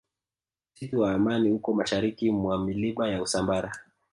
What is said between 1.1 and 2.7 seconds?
amani uko mashariki mwa